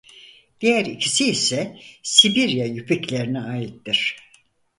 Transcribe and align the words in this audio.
Diğer 0.61 0.85
ikisi 0.85 1.25
ise 1.29 1.79
Sibirya 2.03 2.65
Yupiklerine 2.65 3.39
aittir. 3.41 4.17